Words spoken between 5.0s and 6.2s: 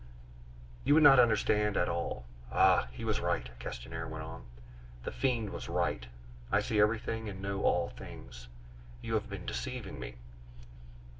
"the fiend was right!